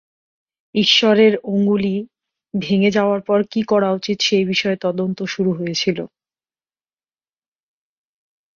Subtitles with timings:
[0.75, 1.95] "ঈশ্বরের অঙ্গুলি"
[2.53, 5.97] ভেঙে যাওয়ার পর, কী করা উচিত, সেই বিষয়ে তদন্ত শুরু হয়েছিল।